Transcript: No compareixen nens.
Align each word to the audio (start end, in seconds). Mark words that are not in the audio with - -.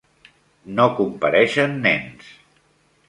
No 0.79 0.87
compareixen 1.01 1.77
nens. 1.85 2.33